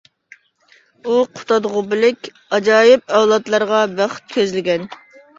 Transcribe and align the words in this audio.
ئۇ 1.09 1.17
«قۇتادغۇبىلىك» 1.39 2.29
ئاجايىپ 2.57 3.13
ئەۋلادلارغا 3.17 3.83
بەخت 3.99 4.33
كۆزلىگەن. 4.37 4.89